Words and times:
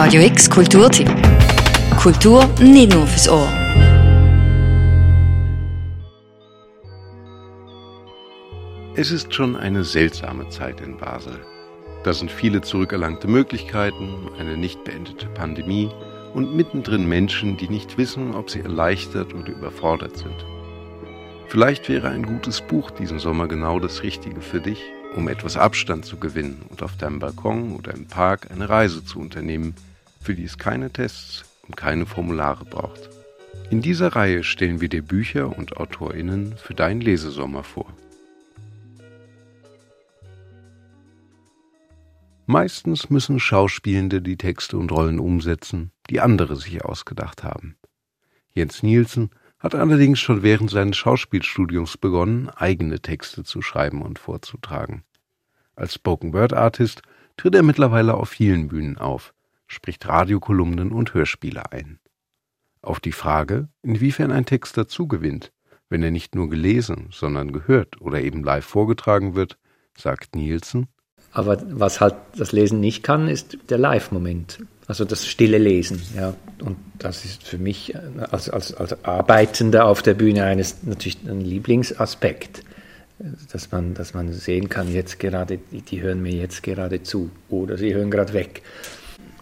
Radio 0.00 0.22
X 0.22 0.48
Kulturtipp. 0.48 1.10
Kultur 2.00 2.48
nicht 2.60 2.94
nur 2.94 3.04
fürs 3.04 3.28
Ohr. 3.28 3.48
Es 8.94 9.10
ist 9.10 9.34
schon 9.34 9.56
eine 9.56 9.82
seltsame 9.82 10.48
Zeit 10.50 10.80
in 10.80 10.96
Basel. 10.98 11.40
Da 12.04 12.12
sind 12.12 12.30
viele 12.30 12.60
zurückerlangte 12.60 13.26
Möglichkeiten, 13.26 14.30
eine 14.38 14.56
nicht 14.56 14.84
beendete 14.84 15.26
Pandemie 15.26 15.90
und 16.32 16.54
mittendrin 16.54 17.08
Menschen, 17.08 17.56
die 17.56 17.68
nicht 17.68 17.98
wissen, 17.98 18.36
ob 18.36 18.50
sie 18.50 18.60
erleichtert 18.60 19.34
oder 19.34 19.48
überfordert 19.48 20.16
sind. 20.16 20.46
Vielleicht 21.48 21.88
wäre 21.88 22.10
ein 22.10 22.22
gutes 22.22 22.60
Buch 22.60 22.92
diesen 22.92 23.18
Sommer 23.18 23.48
genau 23.48 23.80
das 23.80 24.04
Richtige 24.04 24.42
für 24.42 24.60
dich, 24.60 24.80
um 25.18 25.26
etwas 25.26 25.56
Abstand 25.56 26.04
zu 26.06 26.16
gewinnen 26.16 26.62
und 26.68 26.80
auf 26.84 26.96
deinem 26.96 27.18
Balkon 27.18 27.74
oder 27.74 27.92
im 27.92 28.06
Park 28.06 28.52
eine 28.52 28.68
Reise 28.68 29.04
zu 29.04 29.18
unternehmen, 29.18 29.74
für 30.20 30.36
die 30.36 30.44
es 30.44 30.58
keine 30.58 30.92
Tests 30.92 31.44
und 31.66 31.76
keine 31.76 32.06
Formulare 32.06 32.64
braucht. 32.64 33.10
In 33.68 33.82
dieser 33.82 34.14
Reihe 34.14 34.44
stellen 34.44 34.80
wir 34.80 34.88
dir 34.88 35.02
Bücher 35.02 35.58
und 35.58 35.76
AutorInnen 35.76 36.56
für 36.56 36.74
deinen 36.74 37.00
Lesesommer 37.00 37.64
vor. 37.64 37.92
Meistens 42.46 43.10
müssen 43.10 43.40
Schauspielende 43.40 44.22
die 44.22 44.36
Texte 44.36 44.78
und 44.78 44.92
Rollen 44.92 45.18
umsetzen, 45.18 45.90
die 46.10 46.20
andere 46.20 46.54
sich 46.54 46.84
ausgedacht 46.84 47.42
haben. 47.42 47.74
Jens 48.52 48.84
Nielsen 48.84 49.30
hat 49.58 49.74
allerdings 49.74 50.20
schon 50.20 50.44
während 50.44 50.70
seines 50.70 50.96
Schauspielstudiums 50.96 51.96
begonnen, 51.96 52.50
eigene 52.50 53.00
Texte 53.00 53.42
zu 53.42 53.62
schreiben 53.62 54.02
und 54.02 54.20
vorzutragen. 54.20 55.02
Als 55.78 55.94
Spoken 55.94 56.32
Word 56.32 56.54
Artist 56.54 57.02
tritt 57.36 57.54
er 57.54 57.62
mittlerweile 57.62 58.14
auf 58.14 58.30
vielen 58.30 58.66
Bühnen 58.66 58.98
auf, 58.98 59.32
spricht 59.68 60.08
Radiokolumnen 60.08 60.90
und 60.90 61.14
Hörspiele 61.14 61.70
ein. 61.70 62.00
Auf 62.82 62.98
die 62.98 63.12
Frage, 63.12 63.68
inwiefern 63.82 64.32
ein 64.32 64.44
Text 64.44 64.76
dazu 64.76 65.06
gewinnt, 65.06 65.52
wenn 65.88 66.02
er 66.02 66.10
nicht 66.10 66.34
nur 66.34 66.50
gelesen, 66.50 67.10
sondern 67.12 67.52
gehört 67.52 68.00
oder 68.00 68.20
eben 68.20 68.42
live 68.42 68.64
vorgetragen 68.64 69.36
wird, 69.36 69.56
sagt 69.96 70.34
Nielsen, 70.34 70.88
aber 71.32 71.58
was 71.68 72.00
halt 72.00 72.14
das 72.36 72.52
Lesen 72.52 72.80
nicht 72.80 73.02
kann, 73.02 73.28
ist 73.28 73.58
der 73.68 73.78
Live-Moment. 73.78 74.60
Also 74.86 75.04
das 75.04 75.26
stille 75.26 75.58
Lesen. 75.58 76.02
Ja. 76.16 76.34
Und 76.64 76.76
das 76.98 77.24
ist 77.24 77.46
für 77.46 77.58
mich 77.58 77.94
als, 78.30 78.48
als, 78.48 78.74
als 78.74 79.04
Arbeitender 79.04 79.84
auf 79.84 80.02
der 80.02 80.14
Bühne 80.14 80.44
eines 80.44 80.82
natürlich 80.82 81.18
ein 81.28 81.42
Lieblingsaspekt. 81.42 82.64
Dass 83.52 83.70
man, 83.72 83.94
dass 83.94 84.14
man 84.14 84.32
sehen 84.32 84.68
kann, 84.68 84.92
jetzt 84.92 85.18
gerade, 85.18 85.58
die, 85.58 85.82
die 85.82 86.02
hören 86.02 86.22
mir 86.22 86.32
jetzt 86.32 86.62
gerade 86.62 87.02
zu 87.02 87.30
oder 87.48 87.76
sie 87.76 87.94
hören 87.94 88.10
gerade 88.10 88.32
weg. 88.32 88.62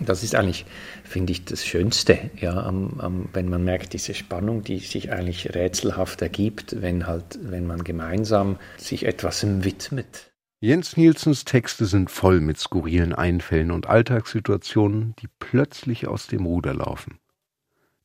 Das 0.00 0.22
ist 0.22 0.34
eigentlich, 0.34 0.64
finde 1.04 1.32
ich, 1.32 1.44
das 1.44 1.66
Schönste, 1.66 2.30
ja, 2.40 2.56
am, 2.62 3.00
am, 3.00 3.28
wenn 3.32 3.48
man 3.48 3.64
merkt, 3.64 3.92
diese 3.92 4.14
Spannung, 4.14 4.62
die 4.62 4.78
sich 4.78 5.12
eigentlich 5.12 5.54
rätselhaft 5.54 6.22
ergibt, 6.22 6.80
wenn 6.80 7.06
halt, 7.06 7.38
wenn 7.42 7.66
man 7.66 7.82
gemeinsam 7.84 8.58
sich 8.76 9.04
etwas 9.04 9.44
widmet. 9.64 10.30
Jens 10.60 10.96
Nielsens 10.96 11.44
Texte 11.44 11.86
sind 11.86 12.10
voll 12.10 12.40
mit 12.40 12.58
skurrilen 12.58 13.14
Einfällen 13.14 13.70
und 13.70 13.88
Alltagssituationen, 13.88 15.14
die 15.20 15.28
plötzlich 15.38 16.08
aus 16.08 16.26
dem 16.26 16.46
Ruder 16.46 16.74
laufen. 16.74 17.18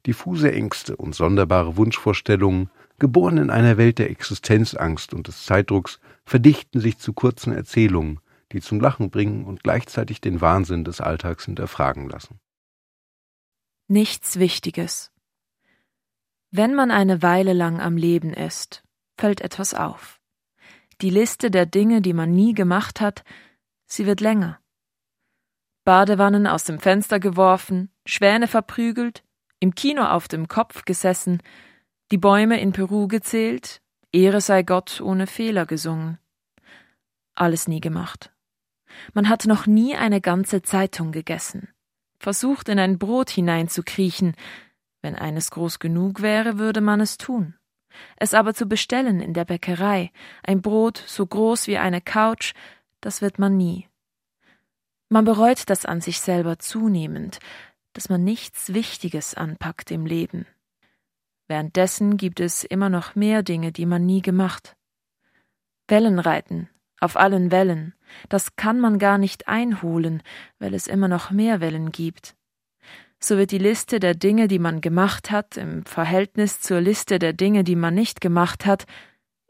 Diffuse 0.06 0.52
Ängste 0.52 0.96
und 0.98 1.16
sonderbare 1.16 1.78
Wunschvorstellungen, 1.78 2.70
geboren 3.00 3.38
in 3.38 3.50
einer 3.50 3.78
Welt 3.78 4.00
der 4.00 4.10
Existenzangst 4.10 5.14
und 5.14 5.28
des 5.28 5.46
Zeitdrucks, 5.46 6.00
verdichten 6.26 6.80
sich 6.80 6.98
zu 6.98 7.14
kurzen 7.14 7.54
Erzählungen, 7.54 8.20
die 8.52 8.62
zum 8.62 8.80
Lachen 8.80 9.10
bringen 9.10 9.46
und 9.46 9.64
gleichzeitig 9.64 10.22
den 10.22 10.42
Wahnsinn 10.42 10.84
des 10.84 11.02
Alltags 11.02 11.46
hinterfragen 11.46 12.10
lassen. 12.10 12.40
Nichts 13.88 14.40
Wichtiges. 14.40 15.12
Wenn 16.52 16.76
man 16.76 16.92
eine 16.92 17.22
Weile 17.22 17.54
lang 17.54 17.82
am 17.82 17.98
Leben 17.98 18.34
ist, 18.34 18.84
fällt 19.18 19.42
etwas 19.42 19.74
auf. 19.74 20.20
Die 21.02 21.10
Liste 21.10 21.50
der 21.50 21.66
Dinge, 21.66 22.02
die 22.02 22.14
man 22.14 22.32
nie 22.32 22.54
gemacht 22.54 23.02
hat, 23.02 23.24
sie 23.86 24.06
wird 24.06 24.22
länger. 24.22 24.60
Badewannen 25.84 26.48
aus 26.48 26.64
dem 26.64 26.80
Fenster 26.80 27.20
geworfen, 27.20 27.92
Schwäne 28.06 28.48
verprügelt, 28.48 29.24
im 29.64 29.76
Kino 29.76 30.04
auf 30.04 30.28
dem 30.28 30.50
Kopf 30.50 30.84
gesessen, 30.84 31.42
die 32.12 32.18
Bäume 32.18 32.60
in 32.60 32.74
Peru 32.74 33.08
gezählt, 33.08 33.82
Ehre 34.12 34.42
sei 34.42 34.62
Gott 34.62 35.00
ohne 35.00 35.26
Fehler 35.26 35.66
gesungen. 35.66 36.20
Alles 37.34 37.70
nie 37.70 37.80
gemacht. 37.80 38.34
Man 39.14 39.30
hat 39.30 39.46
noch 39.46 39.66
nie 39.66 39.96
eine 39.96 40.20
ganze 40.20 40.64
Zeitung 40.64 41.14
gegessen, 41.14 41.70
versucht 42.20 42.68
in 42.68 42.78
ein 42.78 43.00
Brot 43.00 43.30
hineinzukriechen, 43.30 44.36
wenn 45.02 45.16
eines 45.16 45.50
groß 45.50 45.80
genug 45.80 46.22
wäre, 46.22 46.60
würde 46.60 46.82
man 46.82 47.00
es 47.00 47.18
tun. 47.18 47.56
Es 48.18 48.34
aber 48.34 48.54
zu 48.54 48.66
bestellen 48.66 49.22
in 49.22 49.34
der 49.34 49.46
Bäckerei, 49.46 50.12
ein 50.44 50.62
Brot 50.62 51.02
so 51.08 51.26
groß 51.26 51.68
wie 51.68 51.78
eine 51.78 52.02
Couch, 52.02 52.54
das 53.00 53.22
wird 53.22 53.40
man 53.40 53.56
nie. 53.56 53.88
Man 55.08 55.24
bereut 55.24 55.70
das 55.70 55.86
an 55.86 56.02
sich 56.02 56.20
selber 56.20 56.60
zunehmend, 56.60 57.40
dass 57.94 58.10
man 58.10 58.24
nichts 58.24 58.74
Wichtiges 58.74 59.36
anpackt 59.36 59.92
im 59.92 60.06
Leben. 60.06 60.46
Währenddessen 61.48 62.18
gibt 62.18 62.40
es 62.40 62.64
immer 62.64 62.90
noch 62.90 63.16
mehr 63.16 63.44
Dinge, 63.44 63.72
die 63.72 63.86
man 63.86 64.06
nie 64.06 64.22
gemacht. 64.22 64.76
Wellenreiten, 65.88 66.70
auf 67.00 67.18
allen 67.18 67.52
Wellen, 67.52 67.94
das 68.30 68.56
kann 68.56 68.80
man 68.80 69.00
gar 69.00 69.18
nicht 69.18 69.48
einholen, 69.48 70.24
weil 70.60 70.74
es 70.74 70.88
immer 70.88 71.08
noch 71.08 71.32
mehr 71.32 71.60
Wellen 71.62 71.92
gibt 71.92 72.36
so 73.24 73.38
wird 73.38 73.52
die 73.52 73.58
Liste 73.58 74.00
der 74.00 74.16
Dinge, 74.16 74.50
die 74.50 74.60
man 74.60 74.82
gemacht 74.82 75.32
hat, 75.32 75.56
im 75.56 75.86
Verhältnis 75.86 76.60
zur 76.60 76.82
Liste 76.82 77.20
der 77.20 77.32
Dinge, 77.32 77.64
die 77.64 77.78
man 77.78 77.94
nicht 77.94 78.20
gemacht 78.20 78.66
hat, 78.66 78.86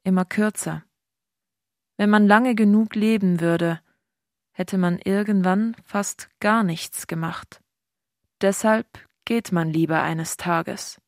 immer 0.03 0.25
kürzer. 0.25 0.83
Wenn 1.97 2.09
man 2.11 2.27
lange 2.27 2.53
genug 2.53 2.95
leben 2.95 3.39
würde, 3.39 3.79
hätte 4.51 4.77
man 4.77 4.99
irgendwann 4.99 5.75
fast 5.83 6.29
gar 6.39 6.63
nichts 6.63 7.07
gemacht. 7.07 7.62
Deshalb 8.43 8.85
geht 9.25 9.51
man 9.51 9.69
lieber 9.69 10.03
eines 10.03 10.37
Tages, 10.37 11.01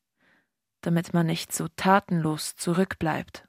damit 0.81 1.13
man 1.13 1.27
nicht 1.27 1.53
so 1.53 1.67
tatenlos 1.75 2.55
zurückbleibt. 2.55 3.47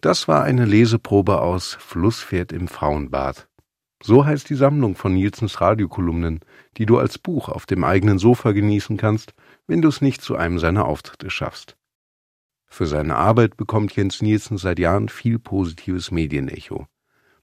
Das 0.00 0.28
war 0.28 0.44
eine 0.44 0.64
Leseprobe 0.64 1.42
aus 1.42 1.74
Flusspferd 1.74 2.52
im 2.52 2.68
Frauenbad 2.68 3.46
so 4.02 4.24
heißt 4.24 4.48
die 4.50 4.54
Sammlung 4.54 4.94
von 4.94 5.14
Nielsens 5.14 5.60
Radiokolumnen, 5.60 6.40
die 6.76 6.86
du 6.86 6.98
als 6.98 7.18
Buch 7.18 7.48
auf 7.48 7.66
dem 7.66 7.82
eigenen 7.84 8.18
Sofa 8.18 8.52
genießen 8.52 8.96
kannst, 8.96 9.34
wenn 9.66 9.82
du 9.82 9.88
es 9.88 10.00
nicht 10.00 10.22
zu 10.22 10.36
einem 10.36 10.58
seiner 10.58 10.84
Auftritte 10.84 11.30
schaffst. 11.30 11.76
Für 12.66 12.86
seine 12.86 13.16
Arbeit 13.16 13.56
bekommt 13.56 13.96
Jens 13.96 14.22
Nielsen 14.22 14.58
seit 14.58 14.78
Jahren 14.78 15.08
viel 15.08 15.38
positives 15.38 16.10
Medienecho. 16.10 16.86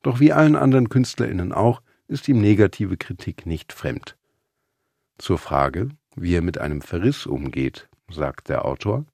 Doch 0.03 0.19
wie 0.19 0.33
allen 0.33 0.55
anderen 0.55 0.89
KünstlerInnen 0.89 1.53
auch, 1.53 1.81
ist 2.07 2.27
ihm 2.27 2.39
negative 2.39 2.97
Kritik 2.97 3.45
nicht 3.45 3.73
fremd. 3.73 4.17
Zur 5.17 5.37
Frage, 5.37 5.89
wie 6.15 6.35
er 6.35 6.41
mit 6.41 6.57
einem 6.57 6.81
Verriss 6.81 7.25
umgeht, 7.25 7.87
sagt 8.09 8.49
der 8.49 8.65
Autor, 8.65 9.05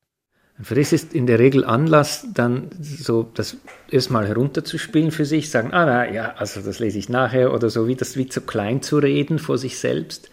Verriss 0.61 0.91
ist 0.91 1.13
in 1.13 1.25
der 1.25 1.39
Regel 1.39 1.63
Anlass, 1.63 2.27
dann 2.33 2.69
so 2.81 3.23
das 3.23 3.57
erstmal 3.89 4.27
herunterzuspielen 4.27 5.11
für 5.11 5.23
sich, 5.23 5.49
sagen, 5.49 5.71
ah 5.71 5.85
na 5.85 6.11
ja, 6.11 6.33
also 6.35 6.61
das 6.61 6.79
lese 6.79 6.99
ich 6.99 7.07
nachher 7.07 7.53
oder 7.53 7.69
so, 7.69 7.87
wie 7.87 7.95
das 7.95 8.17
wie 8.17 8.27
zu 8.27 8.41
klein 8.41 8.81
zu 8.81 8.97
reden 8.97 9.39
vor 9.39 9.57
sich 9.57 9.79
selbst 9.79 10.29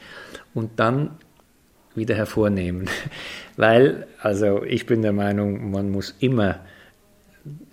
und 0.53 0.81
dann 0.81 1.11
wieder 1.95 2.17
hervornehmen. 2.17 2.91
Weil, 3.57 4.09
also 4.21 4.65
ich 4.65 4.87
bin 4.87 5.03
der 5.03 5.13
Meinung, 5.13 5.71
man 5.71 5.91
muss 5.91 6.17
immer 6.19 6.59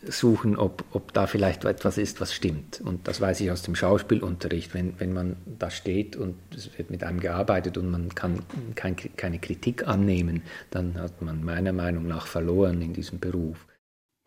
suchen, 0.08 0.58
ob, 0.58 0.84
ob 0.91 1.14
da 1.14 1.28
vielleicht 1.28 1.66
etwas 1.66 1.97
ist, 1.97 2.22
was 2.22 2.34
stimmt. 2.34 2.81
Und 2.81 3.08
das 3.08 3.22
weiß 3.22 3.41
ich 3.41 3.52
aus 3.52 3.62
dem 3.62 3.75
Schauspielunterricht. 3.75 4.74
Wenn, 4.74 5.00
wenn 5.00 5.14
man 5.14 5.38
da 5.46 5.69
steht 5.69 6.16
und 6.16 6.36
es 6.56 6.78
wird 6.78 6.90
mit 6.90 7.03
einem 7.03 7.19
gearbeitet 7.19 7.78
und 7.78 7.90
man 7.90 8.14
kann 8.16 8.41
kein, 8.76 8.96
keine 8.96 9.40
Kritik 9.40 9.88
annehmen, 9.88 10.44
dann 10.72 10.96
hat 10.96 11.22
man 11.22 11.44
meiner 11.44 11.73
Meinung 11.73 12.08
nach 12.08 12.28
verloren 12.28 12.82
in 12.82 12.94
diesem 12.94 13.20
Beruf. 13.20 13.66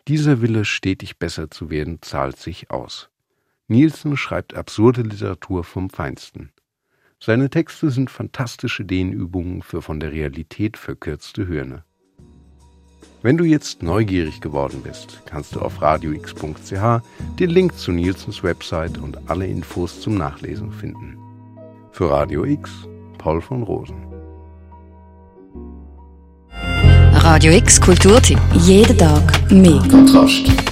Dieser 0.08 0.40
Wille, 0.40 0.64
stetig 0.64 1.18
besser 1.18 1.50
zu 1.50 1.68
werden, 1.68 2.00
zahlt 2.00 2.36
sich 2.36 2.70
aus. 2.70 3.10
Nielsen 3.68 4.16
schreibt 4.16 4.54
absurde 4.54 5.02
Literatur 5.02 5.64
vom 5.64 5.90
Feinsten. 5.90 6.50
Seine 7.18 7.50
Texte 7.50 7.90
sind 7.90 8.10
fantastische 8.10 8.84
Dehnübungen 8.84 9.62
für 9.62 9.82
von 9.82 9.98
der 9.98 10.12
Realität 10.12 10.76
verkürzte 10.76 11.46
Hirne. 11.46 11.84
Wenn 13.22 13.36
du 13.36 13.44
jetzt 13.44 13.82
neugierig 13.82 14.40
geworden 14.40 14.82
bist, 14.82 15.22
kannst 15.26 15.54
du 15.54 15.60
auf 15.60 15.80
radiox.ch 15.80 17.02
den 17.38 17.50
Link 17.50 17.76
zu 17.76 17.92
Nielsens 17.92 18.42
Website 18.42 18.98
und 18.98 19.18
alle 19.28 19.46
Infos 19.46 20.00
zum 20.00 20.16
Nachlesen 20.16 20.70
finden. 20.70 21.16
Für 21.92 22.10
Radio 22.10 22.44
X, 22.44 22.70
Paul 23.18 23.40
von 23.40 23.62
Rosen. 23.62 23.96
Radio 27.14 27.52
X 27.52 27.80
Kulturtipp. 27.80 28.38
Jeden 28.52 28.96
Tag 28.96 29.50
mehr. 29.50 29.82
Kontrast. 29.90 30.65